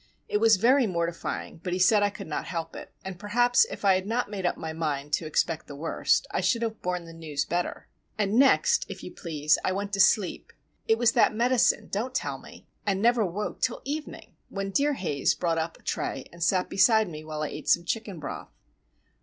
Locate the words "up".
4.47-4.57, 15.59-15.77